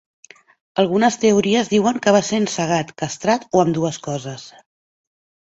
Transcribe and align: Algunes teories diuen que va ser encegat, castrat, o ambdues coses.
Algunes 0.83 1.17
teories 1.25 1.69
diuen 1.73 2.01
que 2.05 2.13
va 2.17 2.21
ser 2.29 2.39
encegat, 2.45 2.95
castrat, 3.03 3.47
o 3.53 3.63
ambdues 3.67 4.01
coses. 4.09 4.51